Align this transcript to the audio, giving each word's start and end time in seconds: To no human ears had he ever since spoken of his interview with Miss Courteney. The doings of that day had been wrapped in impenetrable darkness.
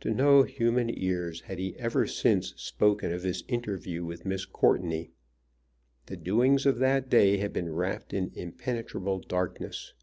To 0.00 0.10
no 0.10 0.42
human 0.42 0.90
ears 0.90 1.40
had 1.40 1.58
he 1.58 1.74
ever 1.78 2.06
since 2.06 2.52
spoken 2.58 3.10
of 3.10 3.22
his 3.22 3.42
interview 3.48 4.04
with 4.04 4.26
Miss 4.26 4.44
Courteney. 4.44 5.12
The 6.04 6.16
doings 6.18 6.66
of 6.66 6.76
that 6.80 7.08
day 7.08 7.38
had 7.38 7.54
been 7.54 7.72
wrapped 7.72 8.12
in 8.12 8.32
impenetrable 8.34 9.20
darkness. 9.20 9.94